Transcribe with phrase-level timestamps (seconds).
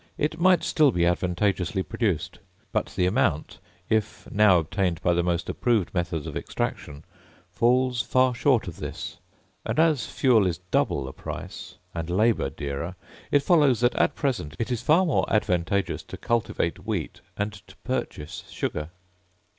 [0.17, 2.39] it might still be advantageously produced;
[2.71, 7.03] but the amount, if now obtained by the most approved methods of extraction,
[7.51, 9.19] falls far short of this;
[9.63, 12.95] and as fuel is double the price, and labour dearer,
[13.29, 17.75] it follows that, at present, it is far more advantageous to cultivate wheat and to
[17.83, 18.89] purchase sugar.